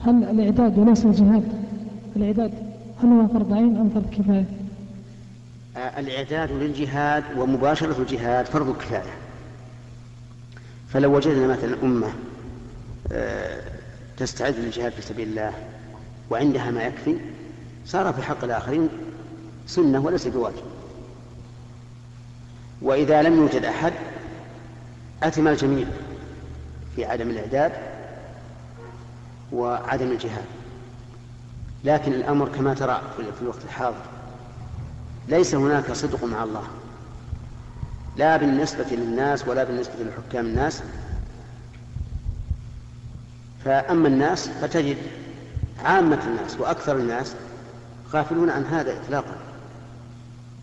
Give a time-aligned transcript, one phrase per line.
[0.00, 1.44] هل الإعداد وليس الجهاد
[2.16, 2.52] الإعداد
[3.02, 4.44] هل هو فرض عين أم فرض كفاية؟
[5.76, 9.12] آه، الإعداد للجهاد ومباشرة الجهاد فرض كفاية
[10.88, 12.12] فلو وجدنا مثلا أمة
[13.12, 13.60] آه،
[14.16, 15.52] تستعد للجهاد في سبيل الله
[16.30, 17.16] وعندها ما يكفي
[17.86, 18.88] صار في حق الآخرين
[19.66, 20.62] سنة وليس بواجب
[22.82, 23.92] وإذا لم يوجد أحد
[25.22, 25.86] أتم الجميع
[26.96, 27.72] في عدم الإعداد
[29.52, 30.44] وعدم الجهاد
[31.84, 33.00] لكن الأمر كما ترى
[33.36, 33.96] في الوقت الحاضر
[35.28, 36.62] ليس هناك صدق مع الله
[38.16, 40.82] لا بالنسبة للناس ولا بالنسبة لحكام الناس
[43.64, 44.96] فأما الناس فتجد
[45.84, 47.34] عامة الناس وأكثر الناس
[48.12, 49.36] غافلون عن هذا إطلاقا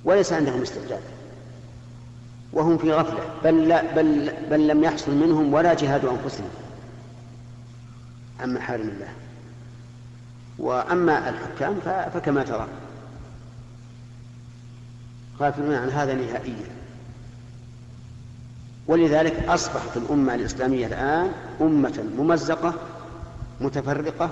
[0.03, 1.02] وليس عندهم استعداد
[2.53, 6.49] وهم في غفلة بل, لا بل, بل لم يحصل منهم ولا جهاد أنفسهم
[8.41, 9.07] عن محارم الله
[10.57, 11.79] وأما الحكام
[12.13, 12.67] فكما ترى
[15.39, 16.77] غافلون عن هذا نهائيا
[18.88, 22.73] ولذلك أصبحت الأمة الإسلامية الآن أمة ممزقة
[23.61, 24.29] متفرقة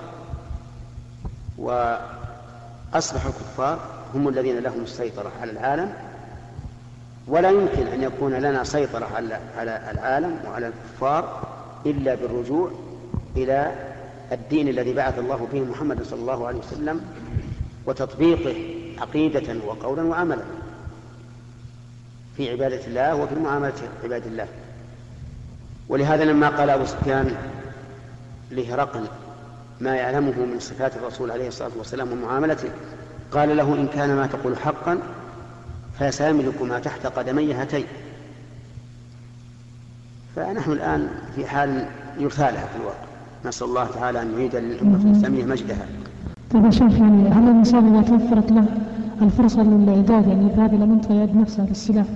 [1.58, 3.78] وأصبح الكفار
[4.14, 5.94] هم الذين لهم السيطرة على العالم
[7.26, 11.42] ولا يمكن أن يكون لنا سيطرة على على العالم وعلى الكفار
[11.86, 12.70] إلا بالرجوع
[13.36, 13.72] إلى
[14.32, 17.00] الدين الذي بعث الله به محمد صلى الله عليه وسلم
[17.86, 18.56] وتطبيقه
[19.00, 20.42] عقيدة وقولا وعملا
[22.36, 23.72] في عبادة الله وفي معاملة
[24.04, 24.48] عباد الله
[25.88, 27.34] ولهذا لما قال أبو سفيان
[28.50, 29.04] لهرقل
[29.80, 32.68] ما يعلمه من صفات الرسول عليه الصلاة والسلام ومعاملته
[33.32, 34.98] قال له إن كان ما تقول حقا
[36.00, 37.86] فساملكما تحت قدمي هاتين
[40.36, 41.86] فنحن الآن في حال
[42.18, 43.06] يرثى لها في الواقع
[43.48, 45.86] نسأل الله تعالى أن يعيد للأمة الإسلامية مجدها
[46.54, 48.66] طيب يا شيخ يعني هل الإنسان إذا توفرت له
[49.22, 52.06] الفرصة للإعداد يعني الذهاب إلى منطقة يعد نفسه بالسلاح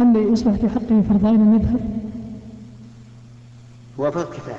[0.00, 1.80] هل يصبح في حقه فرض أن يذهب؟
[4.00, 4.56] هو فرض كفاية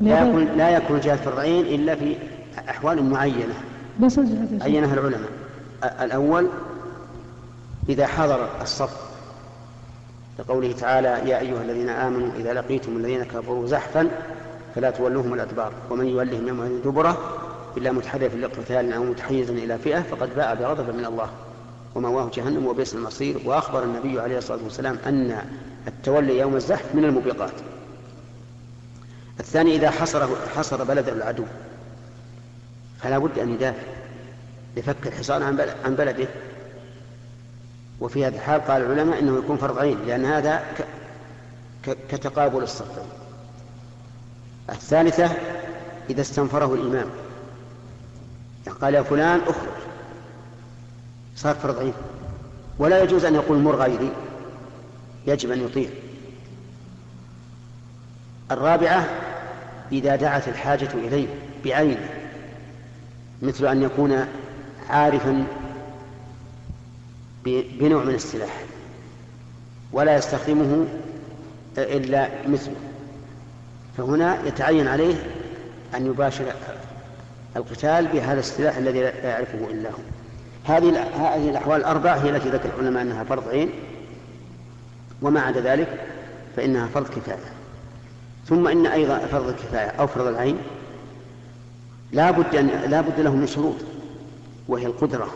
[0.00, 2.16] لا يكون لا يكون جهاد فرض إلا في
[2.70, 3.54] أحوال معينة
[4.02, 4.20] بس
[4.60, 5.30] عينها العلماء
[6.02, 6.48] الأول
[7.88, 8.96] إذا حضر الصف
[10.38, 14.08] لقوله تعالى يا أيها الذين آمنوا إذا لقيتم الذين كفروا زحفا
[14.74, 17.18] فلا تولوهم الأدبار ومن يولهم يوم دبره
[17.76, 21.30] إلا متحرف لاقتتال أو متحيزا إلى فئة فقد باع بغضب من الله
[21.94, 25.38] ومواه جهنم وبئس المصير وأخبر النبي عليه الصلاة والسلام أن
[25.88, 27.52] التولي يوم الزحف من الموبقات
[29.40, 31.44] الثاني إذا حصره حصر بلده العدو
[32.98, 33.82] فلا بد أن يدافع
[34.76, 35.42] لفك الحصار
[35.84, 36.28] عن بلده
[38.00, 40.62] وفي هذا الحال قال العلماء انه يكون فرض عين لان هذا
[42.08, 43.04] كتقابل الصفين
[44.70, 45.30] الثالثة
[46.10, 47.06] إذا استنفره الإمام
[48.80, 49.68] قال يا فلان اخرج
[51.36, 51.92] صار فرض عين
[52.78, 54.10] ولا يجوز أن يقول مر غيري
[55.26, 55.90] يجب أن يطيع
[58.50, 59.08] الرابعة
[59.92, 61.28] إذا دعت الحاجة إليه
[61.64, 62.08] بعينه
[63.42, 64.24] مثل أن يكون
[64.90, 65.44] عارفا
[67.44, 68.64] بنوع من السلاح
[69.92, 70.84] ولا يستخدمه
[71.78, 72.74] إلا مثله
[73.98, 75.14] فهنا يتعين عليه
[75.94, 76.46] أن يباشر
[77.56, 79.96] القتال بهذا السلاح الذي لا يعرفه إلا هو
[80.64, 80.88] هذه
[81.34, 83.70] هذه الأحوال الأربعة هي التي ذكر العلماء أنها فرض عين
[85.22, 86.00] وما عدا ذلك
[86.56, 87.36] فإنها فرض كفاية
[88.46, 90.56] ثم إن أيضا فرض الكفاية أو فرض العين
[92.12, 93.76] لا بد أن لا بد له من شروط
[94.68, 95.28] وهي القدرة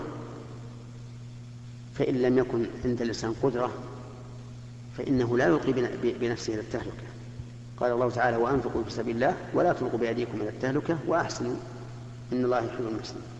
[1.95, 3.71] فإن لم يكن عند الإنسان قدرة
[4.99, 5.73] فإنه لا يلقي
[6.03, 7.07] بنفسه إلى التهلكة
[7.77, 11.55] قال الله تعالى وأنفقوا في سبيل الله ولا تلقوا بأيديكم إلى التهلكة وأحسنوا
[12.33, 13.36] إن الله يحب المحسنين